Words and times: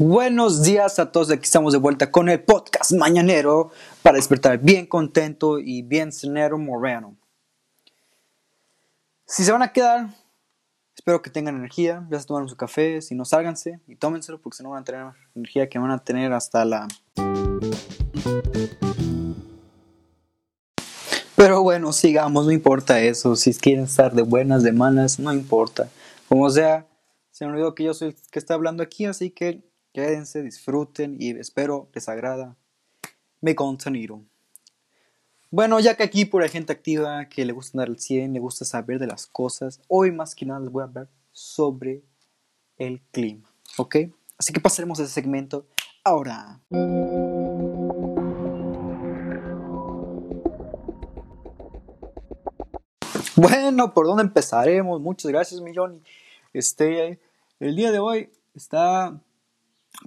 Buenos 0.00 0.62
días 0.62 1.00
a 1.00 1.10
todos, 1.10 1.28
aquí 1.32 1.42
estamos 1.42 1.72
de 1.72 1.80
vuelta 1.80 2.12
con 2.12 2.28
el 2.28 2.40
podcast 2.40 2.92
mañanero 2.92 3.72
para 4.02 4.14
despertar 4.14 4.58
bien 4.58 4.86
contento 4.86 5.58
y 5.58 5.82
bien 5.82 6.12
cenero 6.12 6.56
moreno. 6.56 7.16
Si 9.26 9.42
se 9.42 9.50
van 9.50 9.62
a 9.62 9.72
quedar, 9.72 10.10
espero 10.94 11.20
que 11.20 11.30
tengan 11.30 11.56
energía, 11.56 12.06
ya 12.10 12.20
se 12.20 12.26
tomaron 12.26 12.48
su 12.48 12.56
café, 12.56 13.02
si 13.02 13.16
no 13.16 13.24
sálganse 13.24 13.80
y 13.88 13.96
tómenselo 13.96 14.40
porque 14.40 14.58
si 14.58 14.62
no 14.62 14.70
van 14.70 14.82
a 14.82 14.84
tener 14.84 15.06
energía 15.34 15.68
que 15.68 15.80
van 15.80 15.90
a 15.90 15.98
tener 15.98 16.32
hasta 16.32 16.64
la... 16.64 16.86
bueno, 21.68 21.92
sigamos, 21.92 22.46
no 22.46 22.50
importa 22.50 22.98
eso, 22.98 23.36
si 23.36 23.52
quieren 23.52 23.84
estar 23.84 24.14
de 24.14 24.22
buenas, 24.22 24.62
de 24.62 24.72
malas, 24.72 25.18
no 25.18 25.34
importa. 25.34 25.90
Como 26.26 26.48
sea, 26.48 26.86
se 27.30 27.44
me 27.44 27.52
olvidó 27.52 27.74
que 27.74 27.84
yo 27.84 27.92
soy 27.92 28.08
el 28.08 28.16
que 28.30 28.38
está 28.38 28.54
hablando 28.54 28.82
aquí, 28.82 29.04
así 29.04 29.28
que 29.28 29.68
Quédense, 29.92 30.42
disfruten 30.42 31.18
y 31.20 31.28
espero 31.38 31.90
les 31.92 32.08
agrada 32.08 32.56
mi 33.42 33.54
contenido. 33.54 34.22
Bueno, 35.50 35.78
ya 35.78 35.94
que 35.94 36.04
aquí 36.04 36.24
por 36.24 36.42
hay 36.42 36.48
gente 36.48 36.72
activa 36.72 37.28
que 37.28 37.44
le 37.44 37.52
gusta 37.52 37.76
andar 37.76 37.88
al 37.88 37.98
100, 37.98 38.32
le 38.32 38.40
gusta 38.40 38.64
saber 38.64 38.98
de 38.98 39.06
las 39.06 39.26
cosas, 39.26 39.82
hoy 39.88 40.10
más 40.10 40.34
que 40.34 40.46
nada 40.46 40.60
les 40.60 40.72
voy 40.72 40.80
a 40.80 40.86
hablar 40.86 41.10
sobre 41.32 42.02
el 42.78 43.02
clima, 43.10 43.52
¿ok? 43.76 43.96
Así 44.38 44.54
que 44.54 44.60
pasaremos 44.60 45.00
a 45.00 45.02
ese 45.02 45.12
segmento 45.12 45.66
ahora. 46.02 46.62
Bueno, 53.40 53.94
¿por 53.94 54.04
dónde 54.04 54.24
empezaremos? 54.24 55.00
Muchas 55.00 55.30
gracias, 55.30 55.60
mi 55.60 55.72
Johnny. 55.72 56.02
Este, 56.52 57.20
el 57.60 57.76
día 57.76 57.92
de 57.92 58.00
hoy 58.00 58.30
está 58.56 59.16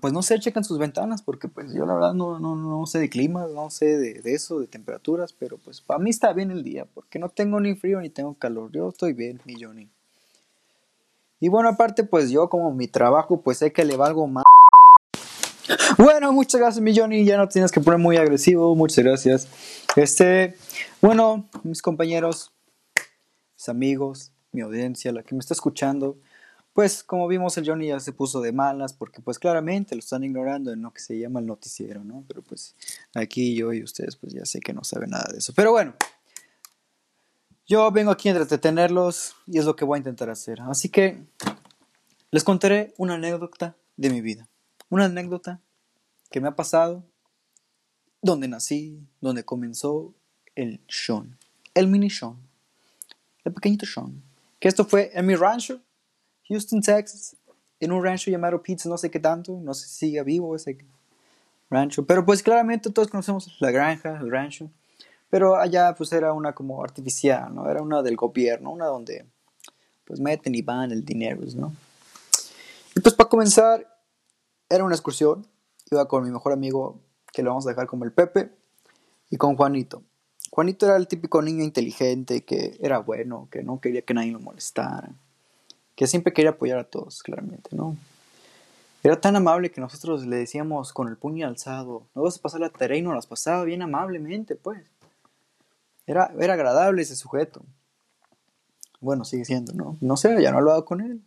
pues 0.02 0.12
no 0.12 0.22
sé, 0.22 0.38
checan 0.40 0.66
sus 0.66 0.78
ventanas, 0.78 1.22
porque 1.22 1.48
pues 1.48 1.74
yo 1.74 1.86
la 1.86 1.94
verdad 1.94 2.14
no, 2.14 2.40
no, 2.40 2.56
no 2.56 2.86
sé 2.86 3.00
de 3.00 3.10
clima, 3.10 3.48
no 3.48 3.70
sé 3.70 3.98
de, 3.98 4.22
eso, 4.34 4.60
de 4.60 4.68
temperaturas, 4.68 5.34
pero 5.34 5.58
pues 5.58 5.80
para 5.80 6.00
mí 6.00 6.10
está 6.10 6.34
bien 6.34 6.52
el 6.52 6.64
día, 6.64 6.86
porque 6.94 7.20
no 7.20 7.30
tengo 7.30 7.60
ni 7.62 7.74
frío 7.76 8.02
ni 8.02 8.10
tengo 8.10 8.34
calor, 8.34 8.70
yo 8.72 8.90
estoy 8.90 9.14
bien, 9.14 9.42
mi 9.46 9.62
Johnny. 9.62 9.90
Y 11.40 11.48
bueno, 11.48 11.70
aparte 11.70 12.04
pues 12.04 12.32
yo 12.32 12.50
como 12.50 12.74
mi 12.74 12.88
trabajo, 12.88 13.42
pues 13.42 13.60
sé 13.60 13.72
que 13.72 13.86
le 13.86 13.96
valgo 13.96 14.28
más. 14.28 14.44
Bueno, 15.98 16.34
muchas 16.34 16.60
gracias 16.60 16.82
mi 16.82 16.98
Johnny, 16.98 17.24
ya 17.24 17.38
no 17.38 17.48
tienes 17.48 17.72
que 17.72 17.80
poner 17.80 18.00
muy 18.00 18.18
agresivo, 18.18 18.76
muchas 18.76 19.04
gracias. 19.04 19.48
Este, 19.96 20.56
bueno, 21.02 21.46
mis 21.64 21.82
compañeros, 21.82 22.51
mis 23.62 23.70
amigos, 23.70 24.32
mi 24.52 24.62
audiencia, 24.62 25.12
la 25.12 25.22
que 25.22 25.36
me 25.36 25.40
está 25.40 25.54
escuchando, 25.54 26.18
pues 26.74 27.04
como 27.04 27.28
vimos 27.28 27.56
el 27.60 27.68
Johnny 27.68 27.90
ya 27.90 28.00
se 28.00 28.12
puso 28.12 28.42
de 28.42 28.52
malas 28.52 28.92
porque 28.92 29.22
pues 29.22 29.38
claramente 29.38 29.94
lo 29.94 30.00
están 30.00 30.24
ignorando 30.24 30.72
en 30.72 30.82
lo 30.82 30.92
que 30.92 31.00
se 31.00 31.20
llama 31.20 31.42
el 31.42 31.46
noticiero, 31.46 32.04
¿no? 32.04 32.24
Pero 32.28 32.42
pues 32.42 32.76
aquí 33.14 33.56
yo 33.56 33.72
y 33.72 33.84
ustedes 33.84 34.16
pues 34.16 34.34
ya 34.34 34.46
sé 34.46 34.62
que 34.62 34.74
no 34.74 34.84
saben 34.84 35.12
nada 35.12 35.30
de 35.32 35.38
eso. 35.38 35.54
Pero 35.56 35.72
bueno, 35.72 35.94
yo 37.68 37.92
vengo 37.92 38.10
aquí 38.10 38.30
a 38.30 38.32
entretenerlos 38.32 39.36
y 39.46 39.60
es 39.60 39.66
lo 39.66 39.76
que 39.76 39.86
voy 39.86 39.98
a 39.98 40.00
intentar 40.00 40.32
hacer. 40.32 40.60
Así 40.62 40.90
que 40.90 41.24
les 42.32 42.44
contaré 42.44 42.96
una 42.98 43.14
anécdota 43.14 43.76
de 43.96 44.10
mi 44.10 44.22
vida. 44.22 44.50
Una 44.90 45.06
anécdota 45.06 45.62
que 46.32 46.42
me 46.42 46.48
ha 46.48 46.56
pasado 46.56 47.04
donde 48.24 48.48
nací, 48.48 49.08
donde 49.20 49.44
comenzó 49.44 50.16
el 50.56 50.82
Sean, 50.88 51.38
el 51.76 51.88
mini 51.88 52.10
Sean, 52.10 52.51
el 53.44 53.54
pequeñito 53.54 53.86
Sean. 53.86 54.22
Que 54.60 54.68
esto 54.68 54.86
fue 54.86 55.12
en 55.14 55.26
mi 55.26 55.36
rancho 55.36 55.82
Houston, 56.48 56.82
Texas, 56.82 57.36
en 57.80 57.92
un 57.92 58.04
rancho 58.04 58.30
llamado 58.30 58.62
Pizza, 58.62 58.90
no 58.90 58.98
sé 58.98 59.10
qué 59.10 59.20
tanto, 59.20 59.60
no 59.62 59.74
sé 59.74 59.88
si 59.88 59.96
sigue 59.96 60.24
vivo 60.24 60.56
ese 60.56 60.78
rancho, 61.70 62.06
pero 62.06 62.26
pues 62.26 62.44
claramente 62.44 62.92
todos 62.92 63.08
conocemos 63.08 63.56
la 63.60 63.72
granja, 63.72 64.20
el 64.20 64.30
rancho, 64.30 64.70
pero 65.30 65.56
allá 65.56 65.96
pues 65.96 66.12
era 66.12 66.34
una 66.34 66.54
como 66.54 66.84
artificial, 66.84 67.56
¿no? 67.56 67.70
Era 67.70 67.82
una 67.82 68.02
del 68.02 68.18
gobierno, 68.18 68.72
una 68.72 68.86
donde 68.86 69.26
pues 70.06 70.20
meten 70.20 70.54
y 70.54 70.62
van 70.62 70.92
el 70.92 71.06
dinero, 71.06 71.42
¿no? 71.56 71.74
Y 72.96 73.00
pues 73.00 73.16
para 73.16 73.30
comenzar, 73.30 73.88
era 74.70 74.84
una 74.84 74.96
excursión, 74.96 75.48
iba 75.90 76.06
con 76.08 76.26
mi 76.26 76.32
mejor 76.32 76.52
amigo, 76.52 77.00
que 77.32 77.42
lo 77.42 77.52
vamos 77.52 77.66
a 77.66 77.70
dejar 77.70 77.88
como 77.88 78.04
el 78.04 78.12
Pepe, 78.12 78.52
y 79.30 79.38
con 79.38 79.56
Juanito. 79.56 80.04
Juanito 80.52 80.86
era 80.86 80.98
el 80.98 81.08
típico 81.08 81.42
niño 81.42 81.64
inteligente 81.64 82.44
que 82.44 82.78
era 82.80 83.00
bueno, 83.00 83.48
que 83.50 83.64
no 83.64 83.82
quería 83.82 84.04
que 84.04 84.14
nadie 84.14 84.32
lo 84.32 84.40
molestara 84.40 85.10
que 86.02 86.08
siempre 86.08 86.34
quería 86.34 86.50
apoyar 86.50 86.80
a 86.80 86.84
todos, 86.84 87.22
claramente, 87.22 87.76
¿no? 87.76 87.96
Era 89.04 89.22
tan 89.22 89.36
amable 89.36 89.70
que 89.70 89.82
nosotros 89.82 90.26
le 90.26 90.38
decíamos 90.38 90.94
con 90.94 91.08
el 91.08 91.16
puño 91.16 91.48
alzado, 91.48 92.08
no 92.16 92.24
vas 92.24 92.38
a 92.38 92.42
pasar 92.42 92.60
la 92.60 92.70
tarea 92.70 92.98
y 92.98 93.04
nos 93.04 93.14
las 93.14 93.28
pasaba 93.28 93.64
bien 93.64 93.84
amablemente, 93.84 94.56
pues. 94.56 94.84
Era, 96.08 96.34
era 96.40 96.56
agradable 96.56 97.04
ese 97.04 97.16
sujeto. 97.16 97.62
Bueno, 99.00 99.26
sigue 99.26 99.46
siendo, 99.46 99.74
¿no? 99.74 99.96
No 100.02 100.18
sé, 100.18 100.30
ya 100.42 100.50
no 100.50 100.58
he 100.58 100.62
hablado 100.62 100.86
con 100.86 101.02
él. 101.02 101.22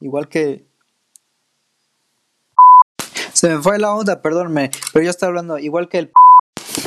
Igual 0.00 0.28
que... 0.28 0.66
Se 3.32 3.48
me 3.48 3.62
fue 3.62 3.78
la 3.78 3.94
onda, 3.94 4.20
perdónme, 4.20 4.70
pero 4.92 5.02
yo 5.02 5.10
estaba 5.10 5.28
hablando 5.28 5.58
igual 5.58 5.88
que 5.88 5.98
el... 5.98 6.12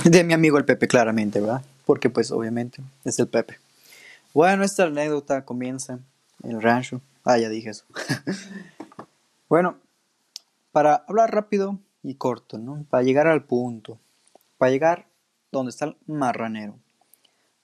de 0.03 0.23
mi 0.23 0.33
amigo 0.33 0.57
el 0.57 0.65
Pepe, 0.65 0.87
claramente, 0.87 1.39
¿verdad? 1.39 1.63
Porque 1.85 2.09
pues 2.09 2.31
obviamente 2.31 2.81
es 3.03 3.19
el 3.19 3.27
Pepe. 3.27 3.57
Bueno, 4.33 4.63
esta 4.63 4.83
anécdota 4.83 5.43
comienza 5.45 5.99
el 6.43 6.61
rancho. 6.61 7.01
Ah, 7.23 7.37
ya 7.37 7.49
dije 7.49 7.71
eso. 7.71 7.85
bueno, 9.49 9.77
para 10.71 11.03
hablar 11.07 11.33
rápido 11.33 11.79
y 12.03 12.15
corto, 12.15 12.57
¿no? 12.57 12.85
Para 12.89 13.03
llegar 13.03 13.27
al 13.27 13.43
punto. 13.43 13.97
Para 14.57 14.71
llegar 14.71 15.05
donde 15.51 15.71
está 15.71 15.85
el 15.85 15.95
marranero. 16.05 16.75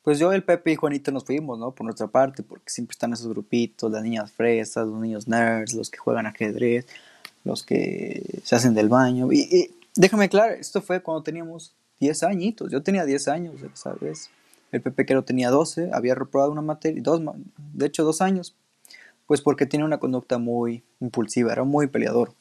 Pues 0.02 0.20
yo, 0.20 0.34
el 0.34 0.44
Pepe 0.44 0.72
y 0.72 0.76
Juanito 0.76 1.12
nos 1.12 1.26
fuimos, 1.26 1.58
¿no? 1.58 1.72
Por 1.72 1.86
nuestra 1.86 2.08
parte, 2.08 2.44
porque 2.44 2.70
siempre 2.70 2.94
están 2.94 3.14
esos 3.14 3.28
grupitos, 3.28 3.92
las 3.92 4.04
niñas 4.04 4.32
fresas, 4.32 4.88
los 4.88 5.00
niños 5.00 5.28
nerds, 5.28 5.74
los 5.74 5.90
que 5.90 5.98
juegan 5.98 6.28
ajedrez, 6.28 6.86
los 7.44 7.64
que 7.64 8.42
se 8.44 8.56
hacen 8.56 8.76
del 8.76 8.90
baño. 8.90 9.32
Y, 9.32 9.40
y 9.42 9.76
déjame 9.96 10.30
claro, 10.30 10.54
esto 10.54 10.82
fue 10.82 11.02
cuando 11.02 11.24
teníamos 11.24 11.74
10 12.00 12.24
añitos. 12.24 12.72
Yo 12.72 12.84
tenía 12.84 13.06
10 13.06 13.28
años, 13.28 13.62
¿sabes? 13.74 14.30
El 14.72 14.82
Pepe 14.82 15.06
que 15.06 15.22
tenía 15.22 15.50
12, 15.50 15.92
había 15.94 16.16
reprobado 16.16 16.52
una 16.52 16.62
materia, 16.62 17.02
dos, 17.02 17.22
de 17.74 17.86
hecho 17.86 18.04
dos 18.04 18.22
años, 18.22 18.56
pues 19.26 19.42
porque 19.42 19.66
tiene 19.66 19.86
una 19.86 20.00
conducta 20.00 20.38
muy 20.38 20.84
impulsiva, 21.00 21.54
era 21.54 21.64
muy 21.64 21.88
peleador. 21.88 22.34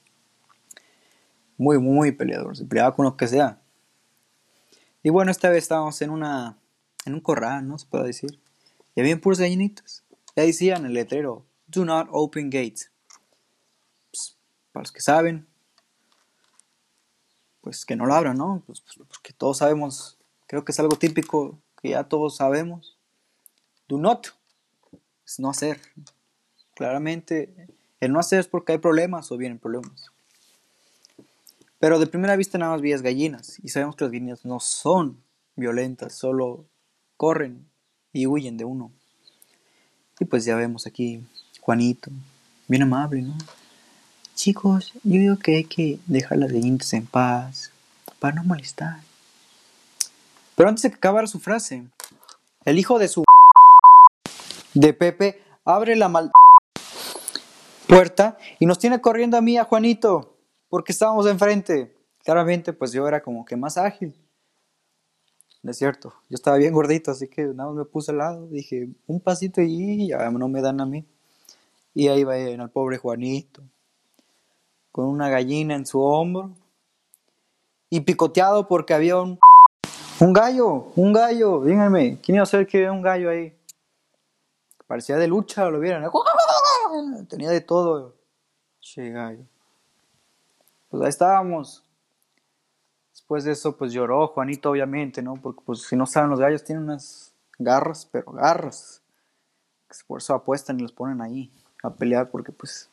Muy, 1.56 1.78
muy 1.78 2.10
peleador, 2.10 2.56
se 2.56 2.64
peleaba 2.64 2.94
con 2.96 3.04
lo 3.04 3.16
que 3.16 3.28
sea. 3.28 3.60
Y 5.02 5.10
bueno, 5.10 5.30
esta 5.30 5.50
vez 5.50 5.64
estábamos 5.64 6.00
en 6.02 6.10
una 6.10 6.56
en 7.04 7.14
un 7.14 7.20
corral, 7.20 7.68
¿no? 7.68 7.78
Se 7.78 7.86
puede 7.86 8.06
decir. 8.06 8.40
Y 8.94 9.00
había 9.00 9.20
puros 9.20 9.38
gallinitas. 9.38 10.04
Ya 10.36 10.42
decían 10.44 10.86
el 10.86 10.94
letrero, 10.94 11.44
do 11.68 11.84
not 11.84 12.08
open 12.10 12.50
gates. 12.50 12.90
Para 14.72 14.82
los 14.82 14.92
que 14.92 15.00
saben, 15.00 15.46
pues 17.64 17.86
que 17.86 17.96
no 17.96 18.04
lo 18.04 18.14
abran, 18.14 18.36
¿no? 18.36 18.62
Pues, 18.66 18.82
pues, 18.82 19.08
porque 19.08 19.32
todos 19.32 19.58
sabemos, 19.58 20.18
creo 20.46 20.66
que 20.66 20.72
es 20.72 20.78
algo 20.78 20.96
típico 20.96 21.58
que 21.80 21.88
ya 21.88 22.04
todos 22.04 22.36
sabemos. 22.36 22.98
Do 23.88 23.98
not, 23.98 24.28
es 25.26 25.40
no 25.40 25.48
hacer, 25.48 25.80
Claramente, 26.74 27.68
el 28.00 28.12
no 28.12 28.18
hacer 28.18 28.40
es 28.40 28.48
porque 28.48 28.72
hay 28.72 28.78
problemas 28.78 29.30
o 29.30 29.36
vienen 29.36 29.58
problemas. 29.58 30.10
Pero 31.78 31.98
de 31.98 32.06
primera 32.06 32.36
vista 32.36 32.58
nada 32.58 32.72
más 32.72 32.80
vías 32.80 33.00
gallinas 33.00 33.58
y 33.62 33.68
sabemos 33.68 33.94
que 33.94 34.04
las 34.04 34.12
gallinas 34.12 34.44
no 34.44 34.58
son 34.58 35.22
violentas, 35.54 36.14
solo 36.14 36.66
corren 37.16 37.66
y 38.12 38.26
huyen 38.26 38.56
de 38.56 38.64
uno. 38.64 38.90
Y 40.18 40.24
pues 40.24 40.44
ya 40.44 40.56
vemos 40.56 40.86
aquí 40.86 41.24
Juanito, 41.60 42.10
bien 42.66 42.82
amable, 42.82 43.22
¿no? 43.22 43.36
Chicos, 44.34 44.92
yo 45.04 45.20
digo 45.20 45.38
que 45.38 45.56
hay 45.56 45.64
que 45.64 46.00
dejar 46.06 46.38
las 46.38 46.50
gallinas 46.50 46.92
en 46.92 47.06
paz 47.06 47.70
para 48.18 48.34
no 48.34 48.42
molestar. 48.44 49.00
Pero 50.56 50.68
antes 50.68 50.82
de 50.82 50.90
que 50.90 50.96
acabara 50.96 51.28
su 51.28 51.38
frase, 51.38 51.86
el 52.64 52.78
hijo 52.78 52.98
de 52.98 53.06
su 53.06 53.24
de 54.74 54.92
Pepe 54.92 55.40
abre 55.64 55.94
la 55.94 56.08
mal 56.08 56.32
puerta 57.86 58.36
y 58.58 58.66
nos 58.66 58.80
tiene 58.80 59.00
corriendo 59.00 59.36
a 59.36 59.40
mí, 59.40 59.56
a 59.56 59.64
Juanito, 59.64 60.36
porque 60.68 60.90
estábamos 60.90 61.26
enfrente. 61.28 61.94
Claramente, 62.24 62.72
pues 62.72 62.90
yo 62.90 63.06
era 63.06 63.22
como 63.22 63.44
que 63.44 63.56
más 63.56 63.78
ágil. 63.78 64.16
No 65.62 65.70
es 65.70 65.78
cierto, 65.78 66.12
yo 66.28 66.34
estaba 66.34 66.56
bien 66.56 66.74
gordito, 66.74 67.12
así 67.12 67.28
que 67.28 67.44
nada 67.44 67.68
más 67.68 67.76
me 67.76 67.84
puse 67.84 68.10
al 68.10 68.18
lado, 68.18 68.48
dije, 68.48 68.88
un 69.06 69.20
pasito 69.20 69.62
y 69.62 70.08
ya 70.08 70.28
no 70.30 70.48
me 70.48 70.60
dan 70.60 70.80
a 70.80 70.86
mí. 70.86 71.04
Y 71.94 72.08
ahí 72.08 72.24
va 72.24 72.36
el 72.36 72.70
pobre 72.70 72.98
Juanito, 72.98 73.62
con 74.94 75.06
una 75.06 75.28
gallina 75.28 75.74
en 75.74 75.84
su 75.86 76.00
hombro 76.00 76.52
y 77.90 78.02
picoteado 78.02 78.68
porque 78.68 78.94
había 78.94 79.20
un, 79.20 79.40
un 80.20 80.32
gallo, 80.32 80.92
un 80.94 81.12
gallo, 81.12 81.64
díganme, 81.64 82.20
¿quién 82.22 82.36
iba 82.36 82.44
a 82.44 82.46
ser 82.46 82.64
que 82.64 82.88
un 82.88 83.02
gallo 83.02 83.28
ahí? 83.28 83.52
parecía 84.86 85.16
de 85.16 85.26
lucha, 85.26 85.68
lo 85.68 85.80
vieron. 85.80 86.08
Tenía 87.28 87.50
de 87.50 87.60
todo. 87.60 88.14
Che 88.78 89.10
gallo. 89.10 89.44
Pues 90.88 91.02
ahí 91.02 91.08
estábamos. 91.08 91.82
Después 93.10 93.42
de 93.42 93.50
eso, 93.50 93.76
pues 93.76 93.92
lloró 93.92 94.28
Juanito, 94.28 94.70
obviamente, 94.70 95.22
¿no? 95.22 95.34
Porque, 95.34 95.60
pues, 95.66 95.82
si 95.82 95.96
no 95.96 96.06
saben, 96.06 96.30
los 96.30 96.38
gallos 96.38 96.62
tienen 96.62 96.84
unas 96.84 97.34
garras, 97.58 98.06
pero 98.12 98.30
garras. 98.30 99.02
Por 100.06 100.20
eso 100.20 100.34
apuestan 100.34 100.78
y 100.78 100.84
los 100.84 100.92
ponen 100.92 101.20
ahí 101.20 101.50
a 101.82 101.90
pelear, 101.90 102.30
porque, 102.30 102.52
pues, 102.52 102.88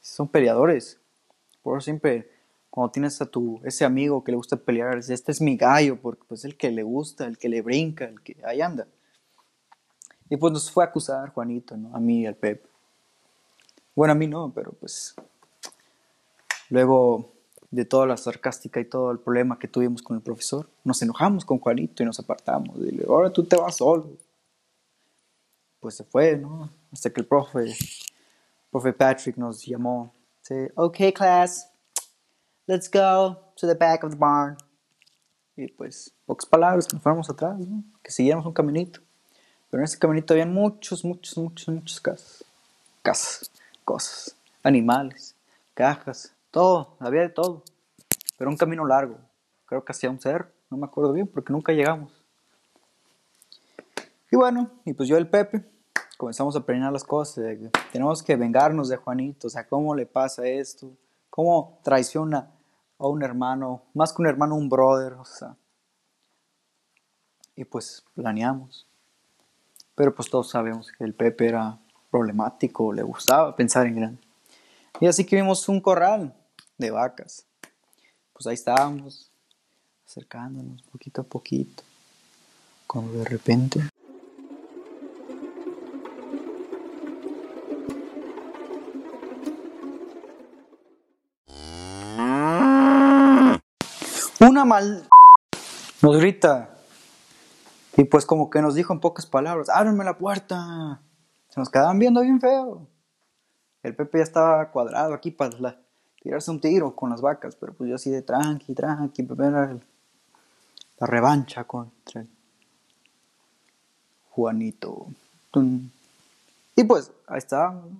son 0.00 0.28
peleadores. 0.28 1.00
Por 1.66 1.82
siempre, 1.82 2.30
cuando 2.70 2.92
tienes 2.92 3.20
a 3.20 3.26
tu, 3.26 3.60
ese 3.64 3.84
amigo 3.84 4.22
que 4.22 4.30
le 4.30 4.36
gusta 4.36 4.56
pelear, 4.56 4.98
este 4.98 5.32
es 5.32 5.40
mi 5.40 5.56
gallo, 5.56 6.00
porque, 6.00 6.22
pues, 6.28 6.44
el 6.44 6.56
que 6.56 6.70
le 6.70 6.84
gusta, 6.84 7.26
el 7.26 7.38
que 7.38 7.48
le 7.48 7.60
brinca, 7.60 8.04
el 8.04 8.22
que 8.22 8.36
ahí 8.44 8.60
anda. 8.60 8.86
Y 10.30 10.36
pues 10.36 10.52
nos 10.52 10.70
fue 10.70 10.84
a 10.84 10.86
acusar 10.86 11.30
Juanito, 11.30 11.76
¿no? 11.76 11.92
A 11.96 11.98
mí 11.98 12.20
y 12.20 12.26
al 12.26 12.36
Pep. 12.36 12.64
Bueno, 13.96 14.12
a 14.12 14.14
mí 14.14 14.28
no, 14.28 14.52
pero 14.54 14.70
pues. 14.74 15.16
Luego 16.70 17.32
de 17.72 17.84
toda 17.84 18.06
la 18.06 18.16
sarcástica 18.16 18.78
y 18.78 18.84
todo 18.84 19.10
el 19.10 19.18
problema 19.18 19.58
que 19.58 19.66
tuvimos 19.66 20.02
con 20.02 20.16
el 20.16 20.22
profesor, 20.22 20.68
nos 20.84 21.02
enojamos 21.02 21.44
con 21.44 21.58
Juanito 21.58 22.04
y 22.04 22.06
nos 22.06 22.20
apartamos. 22.20 22.80
Dile, 22.80 23.04
ahora 23.08 23.32
tú 23.32 23.42
te 23.42 23.56
vas 23.56 23.76
solo. 23.76 24.08
Pues 25.80 25.96
se 25.96 26.04
fue, 26.04 26.36
¿no? 26.36 26.70
Hasta 26.92 27.10
que 27.10 27.22
el 27.22 27.26
profe, 27.26 27.74
profe 28.70 28.92
Patrick 28.92 29.36
nos 29.36 29.66
llamó. 29.66 30.15
Dice, 30.48 30.70
ok, 30.76 31.12
class, 31.12 31.68
let's 32.68 32.88
go 32.88 33.36
to 33.56 33.66
the 33.66 33.74
back 33.74 34.04
of 34.04 34.12
the 34.12 34.16
barn. 34.16 34.56
Y 35.56 35.66
pues, 35.66 36.14
pocas 36.24 36.46
palabras, 36.48 36.86
nos 36.92 37.02
fuéramos 37.02 37.28
atrás. 37.28 37.58
Que 38.00 38.12
siguiéramos 38.12 38.46
un 38.46 38.52
caminito. 38.52 39.00
Pero 39.68 39.80
en 39.80 39.86
ese 39.86 39.98
caminito 39.98 40.34
había 40.34 40.46
muchos, 40.46 41.04
muchos, 41.04 41.36
muchos, 41.36 41.74
muchos 41.74 42.00
casas. 42.00 42.44
Casas, 43.02 43.50
cosas, 43.84 44.36
animales, 44.62 45.34
cajas, 45.74 46.32
todo, 46.52 46.96
había 47.00 47.22
de 47.22 47.30
todo. 47.30 47.64
Pero 48.38 48.48
un 48.48 48.56
camino 48.56 48.86
largo. 48.86 49.18
Creo 49.64 49.84
que 49.84 49.90
hacia 49.90 50.10
un 50.10 50.20
cerro, 50.20 50.48
no 50.70 50.76
me 50.76 50.86
acuerdo 50.86 51.12
bien 51.12 51.26
porque 51.26 51.52
nunca 51.52 51.72
llegamos. 51.72 52.12
Y 54.30 54.36
bueno, 54.36 54.70
y 54.84 54.92
pues 54.92 55.08
yo 55.08 55.16
el 55.16 55.28
Pepe 55.28 55.64
comenzamos 56.16 56.56
a 56.56 56.64
planear 56.64 56.92
las 56.92 57.04
cosas. 57.04 57.44
tenemos 57.92 58.22
que 58.22 58.36
vengarnos 58.36 58.88
de 58.88 58.96
Juanito, 58.96 59.46
o 59.46 59.50
sea, 59.50 59.66
¿cómo 59.66 59.94
le 59.94 60.06
pasa 60.06 60.46
esto? 60.46 60.90
¿Cómo 61.30 61.78
traiciona 61.82 62.50
a 62.98 63.06
un 63.06 63.22
hermano, 63.22 63.82
más 63.94 64.12
que 64.12 64.22
un 64.22 64.28
hermano, 64.28 64.54
un 64.54 64.68
brother? 64.68 65.14
O 65.14 65.24
sea. 65.24 65.56
Y 67.54 67.64
pues 67.64 68.04
planeamos. 68.14 68.86
Pero 69.94 70.14
pues 70.14 70.28
todos 70.28 70.50
sabemos 70.50 70.92
que 70.92 71.04
el 71.04 71.14
Pepe 71.14 71.48
era 71.48 71.78
problemático, 72.10 72.92
le 72.92 73.02
gustaba 73.02 73.54
pensar 73.56 73.86
en 73.86 73.96
grande. 73.96 74.22
Y 75.00 75.06
así 75.06 75.24
que 75.24 75.36
vimos 75.36 75.68
un 75.68 75.80
corral 75.80 76.34
de 76.78 76.90
vacas. 76.90 77.46
Pues 78.32 78.46
ahí 78.46 78.54
estábamos, 78.54 79.30
acercándonos 80.06 80.82
poquito 80.82 81.22
a 81.22 81.24
poquito, 81.24 81.82
cuando 82.86 83.12
de 83.12 83.24
repente... 83.24 83.80
Una 94.48 94.64
mal... 94.64 95.08
nos 96.02 96.16
grita, 96.18 96.70
y 97.96 98.04
pues 98.04 98.24
como 98.24 98.48
que 98.48 98.62
nos 98.62 98.76
dijo 98.76 98.92
en 98.92 99.00
pocas 99.00 99.26
palabras, 99.26 99.68
ábrenme 99.68 100.04
la 100.04 100.18
puerta. 100.18 101.00
Se 101.48 101.58
nos 101.58 101.68
quedaban 101.68 101.98
viendo 101.98 102.20
bien 102.20 102.40
feo. 102.40 102.86
El 103.82 103.96
Pepe 103.96 104.18
ya 104.18 104.24
estaba 104.24 104.70
cuadrado 104.70 105.14
aquí 105.14 105.32
para 105.32 105.80
tirarse 106.22 106.50
un 106.52 106.60
tiro 106.60 106.94
con 106.94 107.10
las 107.10 107.22
vacas, 107.22 107.56
pero 107.56 107.74
pues 107.74 107.90
yo 107.90 107.96
así 107.96 108.10
de 108.10 108.22
tranqui, 108.22 108.72
tranqui, 108.72 109.24
Pepe 109.24 109.46
era 109.46 109.76
la 110.98 111.06
revancha 111.06 111.64
contra 111.64 112.20
el 112.20 112.28
Juanito. 114.30 115.08
Y 116.76 116.84
pues 116.84 117.10
ahí 117.26 117.38
estábamos, 117.38 117.90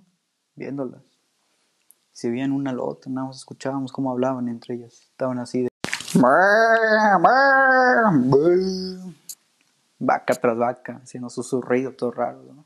viéndolas. 0.55 1.01
Se 2.13 2.29
veían 2.29 2.53
una 2.53 2.69
al 2.69 2.79
otra, 2.79 3.11
nada 3.11 3.27
más 3.27 3.37
escuchábamos 3.37 3.91
cómo 3.91 4.11
hablaban 4.11 4.47
entre 4.47 4.75
ellas. 4.75 5.07
Estaban 5.11 5.39
así 5.39 5.63
de 5.63 5.69
vaca 9.99 10.33
tras 10.35 10.57
vaca, 10.57 11.01
haciendo 11.03 11.29
susurrido 11.29 11.91
todo 11.91 12.11
raro, 12.11 12.43
¿no? 12.43 12.65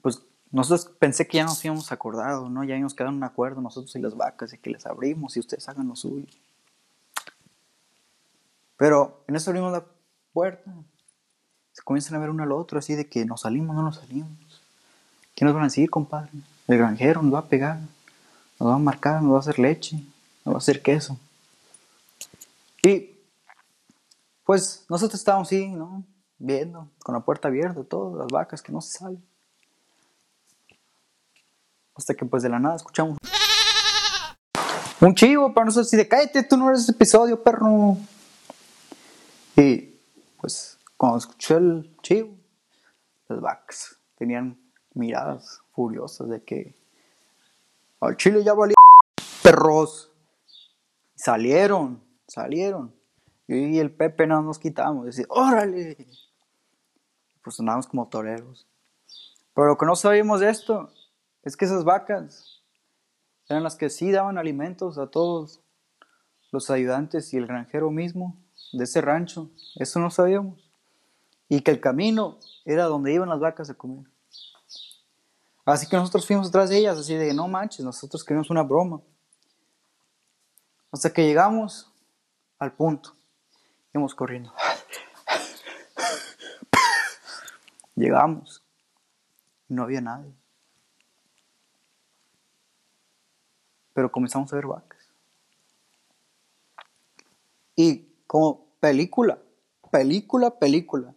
Pues 0.00 0.22
nosotros 0.50 0.94
pensé 0.98 1.26
que 1.26 1.38
ya 1.38 1.44
nos 1.44 1.64
íbamos 1.64 1.92
acordado, 1.92 2.48
¿no? 2.48 2.62
Ya 2.64 2.74
habíamos 2.74 2.94
quedado 2.94 3.10
en 3.10 3.16
un 3.16 3.24
acuerdo 3.24 3.60
nosotros 3.60 3.94
y 3.96 4.00
las 4.00 4.16
vacas 4.16 4.52
y 4.52 4.58
que 4.58 4.70
les 4.70 4.86
abrimos 4.86 5.36
y 5.36 5.40
ustedes 5.40 5.68
hagan 5.68 5.88
lo 5.88 5.96
suyo. 5.96 6.26
Pero 8.76 9.22
en 9.28 9.36
eso 9.36 9.50
abrimos 9.50 9.72
la 9.72 9.84
puerta. 10.32 10.70
Se 11.72 11.82
comienzan 11.82 12.16
a 12.16 12.18
ver 12.18 12.30
uno 12.30 12.42
al 12.42 12.52
otro 12.52 12.78
así 12.78 12.94
de 12.94 13.06
que 13.08 13.24
nos 13.24 13.42
salimos, 13.42 13.74
no 13.74 13.82
nos 13.82 13.96
salimos. 13.96 14.28
¿Qué 15.34 15.44
nos 15.44 15.54
van 15.54 15.62
a 15.62 15.66
decir, 15.66 15.88
compadre? 15.88 16.30
El 16.68 16.78
granjero 16.78 17.22
nos 17.22 17.32
va 17.34 17.38
a 17.40 17.48
pegar, 17.48 17.78
nos 18.60 18.68
va 18.68 18.74
a 18.74 18.78
marcar, 18.78 19.22
nos 19.22 19.32
va 19.32 19.36
a 19.36 19.40
hacer 19.40 19.58
leche, 19.58 19.96
nos 20.44 20.54
va 20.54 20.56
a 20.56 20.58
hacer 20.58 20.82
queso. 20.82 21.18
Y 22.82 23.20
pues 24.44 24.84
nosotros 24.88 25.20
estábamos 25.20 25.48
así, 25.48 25.68
¿no? 25.68 26.04
Viendo, 26.38 26.90
con 27.04 27.14
la 27.14 27.20
puerta 27.20 27.48
abierta, 27.48 27.84
todas 27.84 28.18
las 28.18 28.26
vacas 28.26 28.60
que 28.60 28.72
no 28.72 28.80
se 28.80 28.98
salen. 28.98 29.24
Hasta 31.94 32.14
que 32.14 32.24
pues 32.24 32.42
de 32.42 32.48
la 32.48 32.58
nada 32.58 32.76
escuchamos 32.76 33.18
un 35.06 35.14
chivo 35.16 35.52
para 35.52 35.66
nosotros 35.66 35.92
y 35.92 35.96
de 35.96 36.06
cállate, 36.06 36.44
tú 36.44 36.56
no 36.56 36.68
eres 36.68 36.82
ese 36.82 36.92
episodio, 36.92 37.42
perro. 37.42 37.96
Y 39.56 39.98
pues 40.40 40.78
cuando 40.96 41.18
escuché 41.18 41.56
el 41.56 41.96
chivo, 42.02 42.36
las 43.28 43.40
vacas 43.40 43.96
tenían 44.16 44.60
miradas 44.94 45.60
furiosas 45.72 46.28
de 46.28 46.42
que 46.44 46.74
al 48.00 48.16
chile 48.16 48.44
ya 48.44 48.54
valía 48.54 48.76
perros. 49.42 50.10
Salieron, 51.16 52.02
salieron 52.32 52.94
y 53.46 53.78
el 53.78 53.92
Pepe 53.92 54.26
no 54.26 54.40
nos 54.40 54.58
quitamos, 54.58 55.04
decir, 55.04 55.26
órale. 55.28 55.96
Pues 57.42 57.56
sonábamos 57.56 57.86
como 57.86 58.08
toreros. 58.08 58.66
Pero 59.54 59.66
lo 59.66 59.76
que 59.76 59.84
no 59.84 59.96
sabíamos 59.96 60.40
de 60.40 60.48
esto 60.48 60.90
es 61.42 61.56
que 61.56 61.64
esas 61.64 61.84
vacas 61.84 62.62
eran 63.48 63.62
las 63.62 63.76
que 63.76 63.90
sí 63.90 64.10
daban 64.10 64.38
alimentos 64.38 64.96
a 64.96 65.08
todos 65.08 65.60
los 66.50 66.70
ayudantes 66.70 67.34
y 67.34 67.36
el 67.36 67.46
granjero 67.46 67.90
mismo 67.90 68.36
de 68.72 68.84
ese 68.84 69.00
rancho. 69.00 69.50
Eso 69.74 69.98
no 69.98 70.10
sabíamos. 70.10 70.70
Y 71.48 71.60
que 71.60 71.72
el 71.72 71.80
camino 71.80 72.38
era 72.64 72.84
donde 72.84 73.12
iban 73.12 73.28
las 73.28 73.40
vacas 73.40 73.68
a 73.68 73.74
comer. 73.74 74.06
Así 75.64 75.86
que 75.86 75.96
nosotros 75.96 76.26
fuimos 76.26 76.48
atrás 76.48 76.70
de 76.70 76.78
ellas, 76.78 76.98
así 76.98 77.14
de 77.14 77.34
no 77.34 77.48
manches, 77.48 77.84
nosotros 77.84 78.24
queríamos 78.24 78.50
una 78.50 78.62
broma. 78.62 79.00
Hasta 80.90 81.12
que 81.12 81.26
llegamos 81.26 81.91
al 82.62 82.72
punto. 82.72 83.16
Íbamos 83.92 84.14
corriendo. 84.14 84.54
Llegamos. 87.96 88.62
No 89.68 89.82
había 89.82 90.00
nadie. 90.00 90.32
Pero 93.92 94.12
comenzamos 94.12 94.52
a 94.52 94.56
ver 94.56 94.66
vacas. 94.66 95.10
Y 97.74 98.06
como 98.28 98.68
película, 98.78 99.38
película, 99.90 100.58
película. 100.58 101.14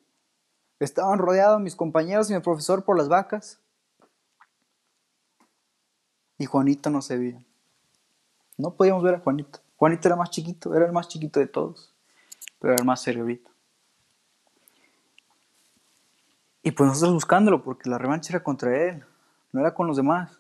Estaban 0.80 1.20
rodeados 1.20 1.62
mis 1.62 1.75
compañeros 1.75 2.30
y 2.30 2.34
mi 2.34 2.40
profesor 2.40 2.84
por 2.84 2.98
las 2.98 3.08
vacas. 3.08 3.62
Y 6.40 6.46
Juanito 6.46 6.90
no 6.90 7.04
se 7.04 7.18
veía. 7.18 7.46
No 8.58 8.74
podíamos 8.74 9.04
ver 9.04 9.16
a 9.16 9.20
Juanito. 9.20 9.64
Juanito 9.77 10.08
era 10.08 10.15
más 10.15 10.29
chiquito, 10.29 10.75
era 10.75 10.86
el 10.86 10.91
más 10.91 11.08
chiquito 11.08 11.39
de 11.39 11.48
todos 11.48 11.96
pero 12.65 12.74
era 12.74 12.84
más 12.84 13.01
serio 13.01 13.22
ahorita. 13.22 13.51
Y 16.63 16.72
pues 16.72 16.88
nosotros 16.88 17.13
buscándolo, 17.13 17.63
porque 17.63 17.89
la 17.89 18.00
revancha 18.00 18.34
era 18.34 18.44
contra 18.44 18.75
él, 18.89 19.03
no 19.51 19.62
era 19.62 19.74
con 19.74 19.86
los 19.86 19.98
demás. 19.98 20.36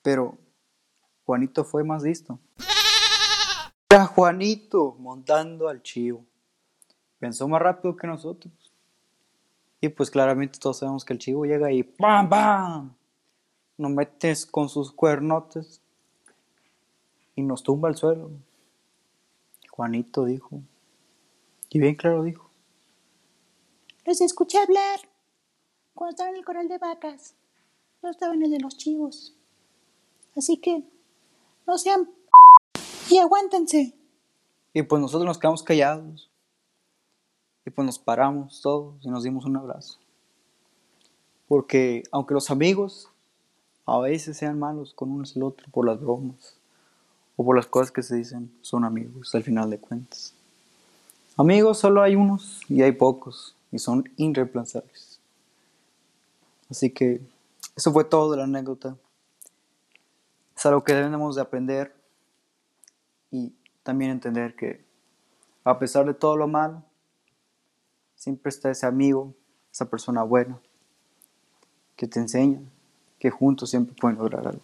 Pero 0.00 0.38
Juanito 1.26 1.62
fue 1.62 1.84
más 1.84 2.02
listo. 2.02 2.38
Era 3.90 4.06
Juanito 4.06 4.96
montando 4.98 5.68
al 5.68 5.82
chivo. 5.82 6.24
Pensó 7.18 7.46
más 7.46 7.60
rápido 7.60 7.94
que 7.96 8.06
nosotros. 8.06 8.72
Y 9.78 9.90
pues 9.90 10.10
claramente 10.10 10.58
todos 10.58 10.78
sabemos 10.78 11.04
que 11.04 11.12
el 11.12 11.18
chivo 11.18 11.44
llega 11.44 11.70
y 11.70 11.82
¡pam, 11.82 12.30
pam! 12.30 12.94
Nos 13.76 13.90
metes 13.90 14.46
con 14.46 14.70
sus 14.70 14.90
cuernotes 14.90 15.82
y 17.40 17.44
nos 17.44 17.62
tumba 17.62 17.88
al 17.88 17.96
suelo. 17.96 18.30
Juanito 19.70 20.24
dijo, 20.24 20.60
y 21.70 21.78
bien 21.78 21.94
claro 21.94 22.22
dijo, 22.22 22.50
Los 24.04 24.20
escuché 24.20 24.58
hablar 24.58 25.00
cuando 25.94 26.10
estaba 26.10 26.30
en 26.30 26.36
el 26.36 26.44
coral 26.44 26.68
de 26.68 26.78
vacas. 26.78 27.34
Yo 28.02 28.10
estaba 28.10 28.34
en 28.34 28.42
el 28.42 28.50
de 28.50 28.60
los 28.60 28.76
chivos. 28.76 29.34
Así 30.36 30.58
que 30.58 30.84
no 31.66 31.78
sean 31.78 32.10
y 33.10 33.18
aguántense. 33.18 33.94
Y 34.72 34.82
pues 34.82 35.00
nosotros 35.00 35.26
nos 35.26 35.38
quedamos 35.38 35.62
callados. 35.62 36.30
Y 37.66 37.70
pues 37.70 37.84
nos 37.84 37.98
paramos 37.98 38.60
todos 38.62 39.04
y 39.04 39.08
nos 39.08 39.24
dimos 39.24 39.44
un 39.44 39.56
abrazo. 39.56 39.98
Porque 41.48 42.02
aunque 42.12 42.34
los 42.34 42.50
amigos 42.50 43.08
a 43.86 43.98
veces 43.98 44.36
sean 44.36 44.58
malos 44.58 44.94
con 44.94 45.10
uno 45.10 45.24
y 45.26 45.38
el 45.38 45.42
otro 45.42 45.66
por 45.70 45.86
las 45.86 46.00
bromas 46.00 46.59
o 47.40 47.44
por 47.44 47.56
las 47.56 47.64
cosas 47.64 47.90
que 47.90 48.02
se 48.02 48.16
dicen, 48.16 48.52
son 48.60 48.84
amigos 48.84 49.34
al 49.34 49.42
final 49.42 49.70
de 49.70 49.78
cuentas. 49.78 50.34
Amigos 51.38 51.78
solo 51.78 52.02
hay 52.02 52.14
unos 52.14 52.60
y 52.68 52.82
hay 52.82 52.92
pocos 52.92 53.56
y 53.72 53.78
son 53.78 54.04
irreemplazables. 54.18 55.18
Así 56.68 56.90
que 56.90 57.22
eso 57.74 57.92
fue 57.94 58.04
todo 58.04 58.30
de 58.30 58.36
la 58.36 58.44
anécdota. 58.44 58.94
Es 60.54 60.66
algo 60.66 60.84
que 60.84 60.92
debemos 60.92 61.34
de 61.34 61.40
aprender 61.40 61.96
y 63.30 63.54
también 63.82 64.10
entender 64.10 64.54
que 64.54 64.84
a 65.64 65.78
pesar 65.78 66.04
de 66.04 66.12
todo 66.12 66.36
lo 66.36 66.46
malo, 66.46 66.82
siempre 68.16 68.50
está 68.50 68.70
ese 68.70 68.84
amigo, 68.84 69.32
esa 69.72 69.86
persona 69.86 70.22
buena, 70.24 70.60
que 71.96 72.06
te 72.06 72.20
enseña 72.20 72.60
que 73.18 73.30
juntos 73.30 73.70
siempre 73.70 73.96
pueden 73.98 74.18
lograr 74.18 74.46
algo. 74.46 74.62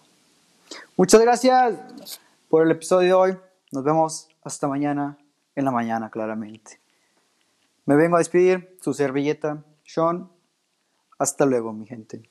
Muchas 0.95 1.23
gracias 1.23 2.21
por 2.49 2.63
el 2.63 2.71
episodio 2.71 3.07
de 3.07 3.13
hoy. 3.15 3.39
Nos 3.73 3.85
vemos 3.85 4.29
hasta 4.43 4.69
mañana, 4.69 5.19
en 5.55 5.65
la 5.65 5.71
mañana 5.71 6.11
claramente. 6.11 6.81
Me 7.85 7.97
vengo 7.97 8.17
a 8.17 8.19
despedir, 8.19 8.77
su 8.81 8.95
servilleta, 8.95 9.65
Sean. 9.85 10.31
Hasta 11.19 11.47
luego, 11.47 11.73
mi 11.73 11.87
gente. 11.87 12.31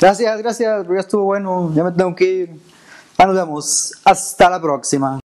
Gracias, 0.00 0.38
gracias, 0.38 0.86
ya 0.86 1.00
estuvo 1.00 1.24
bueno, 1.24 1.72
ya 1.74 1.84
me 1.84 1.92
tengo 1.92 2.14
que 2.14 2.24
ir. 2.24 2.60
Ya 3.18 3.26
nos 3.26 3.36
vemos. 3.36 3.92
Hasta 4.04 4.50
la 4.50 4.60
próxima. 4.60 5.20